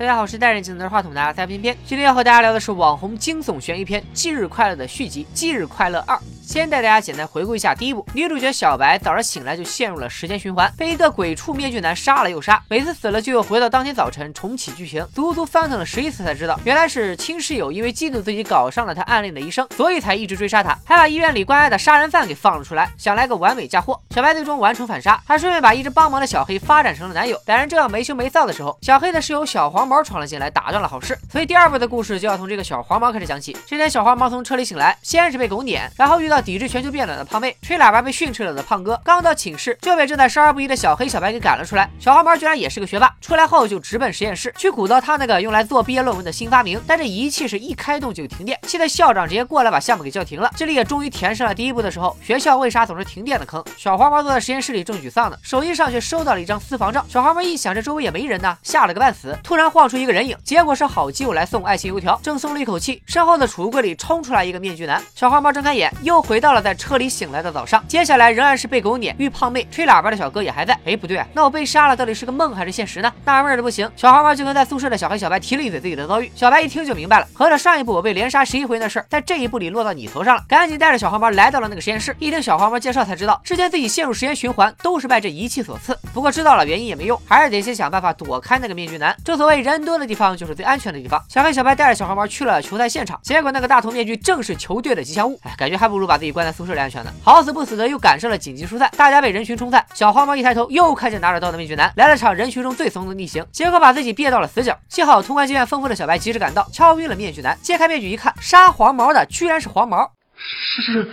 [0.00, 6.16] 大家好，我是戴着镜头话筒的阿三偏偏，今天要和大家聊的是网红惊悚悬疑片《忌日快乐》的续集《忌日快乐二》。
[6.50, 23.96] 先带大家简单回顾一下第一部，女主角小白早上醒来就陷入了时间循环，被一个鬼畜面具男杀了又杀，每次死了就又回到当天早晨重启剧情，足足翻腾了十一次才知道，原来是亲室友因为嫉妒自己搞上了他暗恋的医生，所以才一直追杀他，还把医院里关押的杀人犯给放了出来，想来个完美嫁祸。
[24.10, 27.40] 小白最终完成反杀，还顺便把一直帮忙的小黑发展成了男友。
[27.46, 31.16] 两人正要没羞没臊的时候，小黑的室友小黄毛闯了进来，打断了好事。
[31.30, 33.56] 所以第二部的故事就要从这个小黄毛开始讲起。
[33.68, 37.24] 这天小黄毛从车里醒来，先是被狗撵，然后遇到抵制全球变暖的。
[37.24, 41.88] 胖妹吹喇叭被训斥了的胖哥，刚到寝室就被正在少儿不宜的小黑小白给赶了出来。
[41.98, 46.80] 小黄毛居然也是个学霸，出来后就直奔实验室去鼓捣他那个用来做毕业论文的新发明。
[46.86, 50.50] 但这仪器是一开动就停电，气得校长直接过来把项目给叫停了。
[50.56, 53.64] 这里也终于填上了第一步的时候学校为啥总是停电的坑。
[53.76, 57.04] 小黄毛坐在实验室里正沮丧呢，手机上却收到了一张私房照。
[57.08, 59.38] 小黄毛一想这周围也没人呢，吓了个半死。
[59.42, 62.18] 突然晃出一个人影，结果是好基友来送爱心油条。
[62.22, 65.02] 正松了一口气，身后的储物柜里冲出来一个面具男。
[65.14, 67.82] 小黄毛睁开眼，又回到了在车里醒来的早上。
[67.86, 70.78] 接下来仍然是被狗撵、遇胖妹、吹喇叭的小哥也还在。
[70.84, 73.12] 哎，不对，那我被杀了，到底是个梦还是现实呢？
[73.24, 73.90] 纳闷的不行。
[73.96, 76.30] 小黄毛就跟在宿舍的小黑、小白提了一嘴自己的遭遇。
[76.34, 80.44] 小白一听就明白了，合着上一部我被连杀十一回的事儿，在这一部里落到你头上了。
[80.48, 82.14] 赶紧带着小黄毛来到了那个实验室。
[82.18, 85.98] 一听小黄毛介绍，才知道之前自己陷入时间循环都是拜这仪器所赐。
[86.12, 89.16] 不过知道了原因也没用，还是得先想办法躲开那个面具男。
[89.24, 91.22] 正所谓人多的地方就是最安全的地方。
[91.28, 95.38] 小黑、小白带着小黄毛去了球赛现场，结果那个大头面具正是球队的吉祥物。
[95.42, 97.12] 哎，感觉还不如把自己关在宿舍里安全的。
[97.22, 98.66] 好死不死的又赶上了紧急。
[98.66, 99.86] 疏散，大家被人群冲散。
[99.94, 104.76] 小黄毛一抬头，又看见拿着刀的面具男来了场人群中最怂的逆行，结果把自己憋到了死角。
[104.88, 107.56] 幸好通关经验丰富的小白及时赶到，敲晕了面具男。
[107.62, 110.10] 揭开面具一看，杀黄毛的居然是黄毛。
[110.36, 111.08] 是，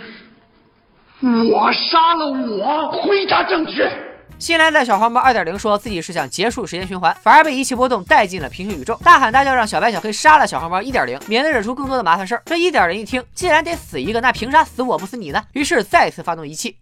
[1.20, 2.90] 我杀了我。
[3.02, 4.07] 回答正确。
[4.38, 8.98] 新来的小黄毛二点零说自己是想结束时间循环，反而被仪器波动带进了平行宇宙。
[9.02, 12.42] 大喊大叫让小白小黑杀了小黄毛一点零，免得惹出更多的麻烦事儿。
[12.46, 15.42] 这一点零一听，既然得死一个，那凭啥死我不死你呢？
[15.54, 16.76] 于是再次发动仪器。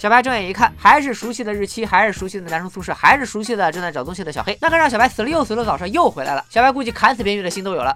[0.00, 4.56] 小白睁眼一看，还是熟悉的日期，还是熟悉的男生宿舍，还是熟悉的正在找东西的小黑。
[4.62, 6.42] 那个让小白死了又死的早上又回来了。
[6.48, 7.94] 小白估计砍死编剧的心都有了。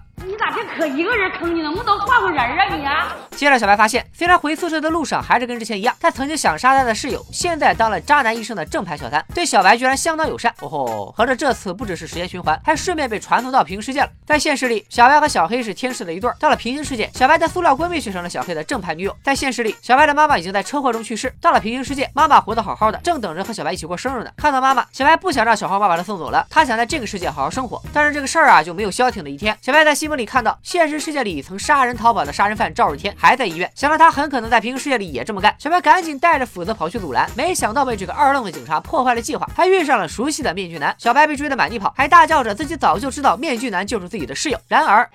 [0.74, 1.54] 可一个人坑？
[1.54, 3.12] 你能不能换个人啊你啊？
[3.36, 10.52] 接着小白发现，虽然回宿舍的路上还是跟之前一样，他曾经想杀他的室友，现在当了渣男医生的正牌小三，对小白居然相当友善。
[10.60, 14.08] 哦吼，合着这次不只是时间循环，还顺便被传送到平行世界了。
[14.26, 19.16] 在现实里，小白和小黑是天使的一对；到了平行世界，小白的塑料闺蜜却成了小黑的正牌女友。
[19.22, 24.30] 在现实里，小白的妈妈已经在车祸中去世；到了平行世界，妈妈活得好好的，正等着和小白一起过生日呢。
[24.36, 27.82] 看到妈妈，小白不想让小花爸把他送走了，他想在这个世界好好生活。
[27.92, 29.56] 但是这个事儿啊，就没有消停的一天。
[29.60, 35.54] 小白在新闻里看到， 现实世界里曾杀人逃跑的杀人犯赵日天还在医院，想到他很可能在平行世界里也这么干。
[35.58, 40.97] 小白赶紧带着斧子跑去阻拦，没想到被这个二愣子警察破坏了计划，还遇上了熟悉的面具男。
[40.98, 44.58] 小白被追得满地跑，还大叫着自己早就知道面具男就是自己的室友。
[44.66, 45.06] 然而，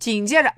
[0.00, 0.52] 紧接着。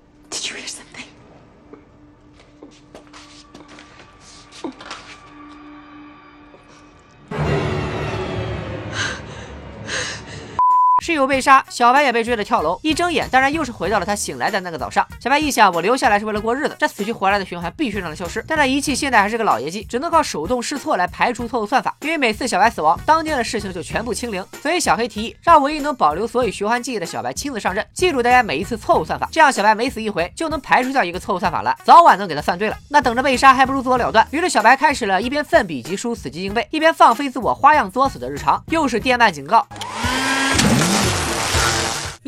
[11.09, 12.79] 室友被杀，小白也被追着跳楼。
[12.83, 15.09] 一睁眼，当然又是回到了他醒来的那个早上。
[15.19, 18.45] 小白一想，我留下来是为了过日子，这死去活来的循环必须让它消失。
[18.47, 21.97] 但那仪器现在还是个老爷机，只能靠手动试错来排除错误算法。
[22.03, 24.45] 因为每次小白死亡，当天的事情就全部清零。
[24.61, 32.77] 所以小黑提议让唯一能保留所有循环记忆的小白亲自上阵，记住大家每一次错误算法，这样小白每死一回就能排除掉一个错误算法了，早晚能给他算对了。
[32.91, 34.29] 那等着被杀还不如自我了断。
[34.31, 38.63] 于是小白开始了一边奋笔疾书死记硬背，一边放飞自我花样作死的日常。
[38.69, 39.67] 又是电鳗警告。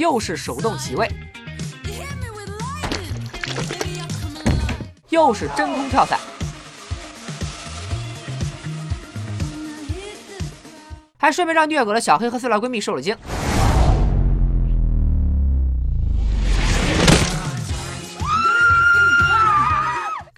[0.00, 1.06] 又是手动起位，
[5.10, 6.18] 又是真空跳伞，
[11.18, 13.14] 还顺便让虐狗的小黑和塑料闺蜜受了惊。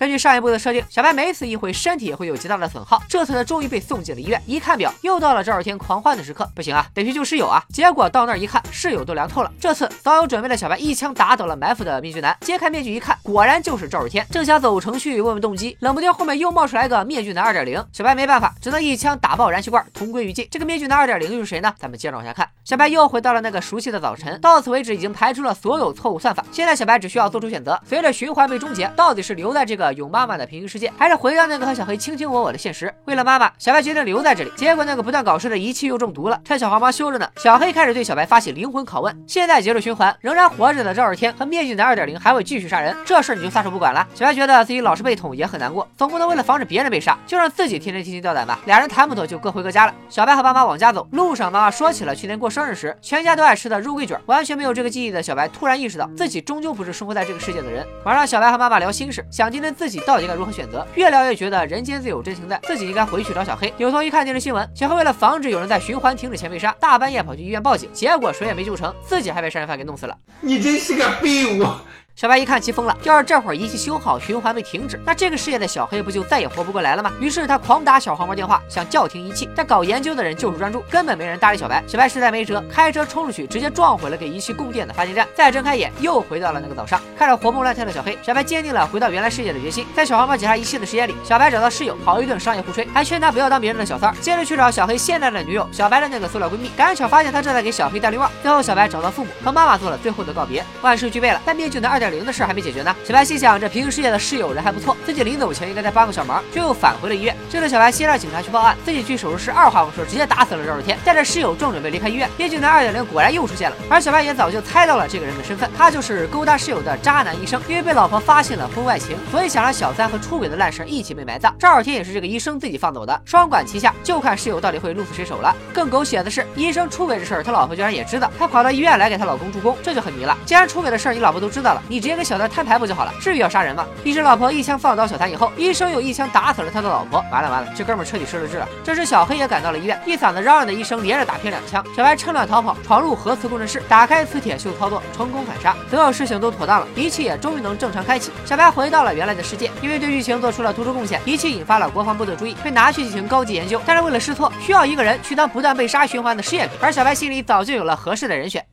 [0.02, 3.00] 根据上一部的设定，小白每死一回，身体也会有极大的损耗。
[3.08, 7.62] 这次呢终于被送进了医院，一看表，又到了赵日天狂欢的时刻，不行啊，得去救室友啊！
[7.72, 9.52] 结果到那儿一看，室友都凉透了。
[9.60, 14.26] 这次早有准备的小白一枪打倒了埋伏的面具男，揭开面具一看，果然就是赵日天。
[14.28, 20.48] 正想走程序问问动机，冷不丁后面又冒出来个面具男二点零，小白没办法，只能一枪打爆燃气罐，同归于尽。
[20.50, 21.72] 这个面具男二点零又是谁呢？
[21.78, 22.48] 咱们接着往下看。
[22.64, 26.44] 小白又回到了那个熟悉的早晨，到此为止已经排除了所有错误算法。
[26.50, 32.92] 现在小白只需要做出选择，随着循环被终结，到底是留在这个有妈妈的平行世界，还是回到那个和小黑卿卿我我的现实？
[33.04, 34.52] 为了妈妈，小白决定留在这里。
[34.56, 39.16] 结果那个不断搞事的仪器又中毒了，趁小黄毛休着呢，小黑开始对小白发起灵魂拷问。
[39.26, 44.06] 现在结束循环，仍然活着的赵日天和面具男二点零还会继续杀人，这事儿你就撒手不管了？
[44.14, 48.60] 小白觉得自己老是被捅也很难过，总不能为了防止别人被杀，就让自己天天提心吊胆吧。
[48.66, 49.94] 俩人谈不妥就各回各家了。
[50.08, 53.32] 小白和爸妈往家走，路上妈妈说起了去年过生日时全家。
[53.32, 57.82] 都爱吃的肉桂卷，完全没有这个记忆的小白突然意识到自己终究不是生活在这个世界的人。
[58.04, 60.86] 晚上，小白和妈妈聊心事，想今天自己到底该如何选择。
[60.94, 63.74] 越聊越觉得人间自有真情在，自己应该回去找小黑。
[63.78, 70.16] 扭头一看电视新闻，小黑为了防止有人在循环停止前被杀，大半夜跑去医院报警，结果谁也没救成，自己还被杀人犯给弄死了。
[70.40, 71.66] 你真是个废物！
[72.14, 77.10] 小白一看急疯了，要是这会儿仪器修好，循环被停止，那这个世界的小黑不就再也活不过来了吗？
[77.18, 79.48] 于是他狂打小黄毛电话，想叫停仪器。
[79.56, 81.82] 但搞研究的人就是专注，根本没人搭理小白。
[81.86, 85.26] 小白实在没辙，开车冲出去，直接撞毁了给仪器供电的发电站。
[85.34, 87.00] 再睁开眼，又回到了那个早上。
[87.18, 89.86] 看着活蹦乱跳的小黑，小白坚定了回到原来世界的决心。
[89.96, 94.16] 在小黄毛检查仪器的时间里，小白找到室友，好一顿商业互吹，还劝他不要当别人的小三儿。
[94.20, 98.30] 接着去找小黑现在的女友小白的那个塑料闺蜜，赶巧发现他正在给小黑戴绿帽。
[98.42, 100.62] 最后，小白找到父母和妈妈做了最后的告别。
[100.82, 102.94] 万事俱备了，但面具男二点零的事还没解决呢。
[103.04, 107.36] 小白心想，这平行世界的室友人还不错，自己临走前应该再帮个小忙，就又返回了医院。
[107.48, 112.28] 这次小白先让警察去报案，自己去手术室，二话不说直接打死了赵日天，带着室友正准备离开医院。
[112.36, 117.60] 面具男二点零果然又出现了，而小白也早就猜到了这个人的身份，他就是勾搭室友的渣男医生。
[117.68, 121.54] 因为被老婆发现了婚外情，所以想让小三和出轨的烂事一起被埋葬。
[121.58, 125.54] 赵日天也是这个医生自己放走的，双管齐下，就看室友到底会鹿死谁手了。
[125.72, 130.36] 更狗血的是，医生出轨这事儿，他老婆居然也知道，他跑到医院来给他老公助攻，这就很迷了。
[130.44, 133.12] 既然出轨的事儿你老婆都知道了，你直接跟小三摊牌不就好了？
[133.20, 133.52] 至于要？
[133.52, 133.86] 杀人吗？
[134.02, 137.22] 医生老婆一枪放倒小三以后，医生又一枪打死了他的老婆。
[137.30, 138.66] 完了完了，这哥们彻底失了智了。
[138.82, 141.84] 这时小黑也赶到了医院，一嗓子嚷嚷的医生连着打偏两枪。
[141.94, 145.76] 小白趁乱逃跑，闯入核磁共振室，打开磁铁秀操作，成功反杀。
[145.90, 148.32] 所有事情都妥当了，仪器也终于能正常开启。
[148.46, 153.78] 小白回到了原来的世界，因为对剧情做出了突出贡献，仪器引发了国防部的注意，被拿去进行高级研究。
[153.84, 158.64] 但是为了试错，需要一个人去当不断被杀循环的试验品，而小白心里早就有了合适的人选。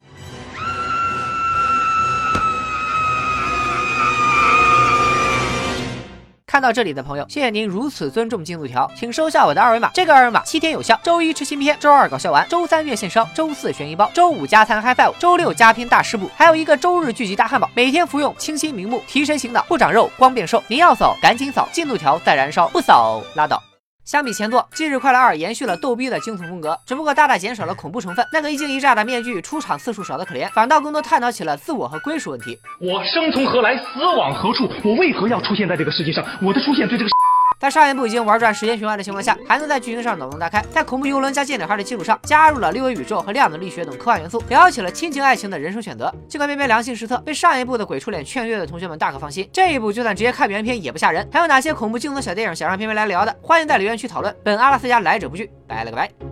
[6.59, 9.89] 看到这里的朋友，谢谢您如此尊重进度条，请收下我的二维码。
[9.93, 20.61] 这个二维码七天有效，周一吃新片，周二搞笑完，周三月线烧，周四悬疑包，周五加餐 high five，周六加拼大师补，还有一个周日聚集大汉堡，每天服用清新明目，提神醒脑，不长肉，光变瘦。
[20.67, 23.68] 您要扫赶紧扫，进度条在燃烧，不扫拉倒。
[24.09, 28.25] 相比前作，《今日快乐二》延续了逗逼的惊悚风格，只不过大大减少了恐怖成分。
[28.33, 32.57] 那个一惊一乍的面具出场次数少得可怜，反倒更多探讨起了自我和归属问题。
[32.79, 34.67] 我生从何来，死往何处？
[34.83, 36.25] 我为何要出现在这个世界上？
[36.41, 37.18] 我的出现对这个。
[37.59, 46.13] 在上一部已经玩转时间循环的情况下，还能在剧情上脑洞大开，在恐怖游轮加剑齿号的基础上，加入了六维宇宙和量子力学等科幻元素，聊起了亲情爱情的人生选择。
[46.29, 51.27] 尽管偏偏良心失策，被上一部的鬼畜脸劝退的同学们大可放心，这一部就算直接看原片也不吓人。
[51.31, 53.35] 还有哪些恐怖惊悚小电影想让偏偏来聊的？
[53.41, 54.33] 欢迎在留言区讨论。
[54.41, 56.28] 本阿拉斯加来者不拒，拜了个拜。